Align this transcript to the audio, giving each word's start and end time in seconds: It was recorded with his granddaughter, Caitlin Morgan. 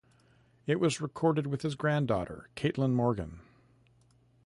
It 0.65 0.79
was 0.79 0.99
recorded 0.99 1.45
with 1.45 1.61
his 1.61 1.75
granddaughter, 1.75 2.49
Caitlin 2.55 2.93
Morgan. 2.95 3.39